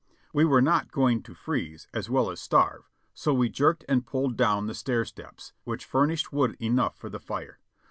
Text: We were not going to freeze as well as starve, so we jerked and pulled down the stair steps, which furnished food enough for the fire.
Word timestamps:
We 0.33 0.45
were 0.45 0.63
not 0.63 0.89
going 0.91 1.21
to 1.21 1.35
freeze 1.35 1.87
as 1.93 2.09
well 2.09 2.31
as 2.31 2.41
starve, 2.41 2.89
so 3.13 3.35
we 3.35 3.49
jerked 3.49 3.85
and 3.87 4.03
pulled 4.03 4.35
down 4.35 4.65
the 4.65 4.73
stair 4.73 5.05
steps, 5.05 5.53
which 5.63 5.85
furnished 5.85 6.29
food 6.31 6.57
enough 6.59 6.97
for 6.97 7.11
the 7.11 7.19
fire. 7.19 7.59